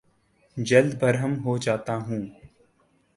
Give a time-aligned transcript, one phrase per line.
[0.57, 2.25] جلد برہم ہو جاتا ہوں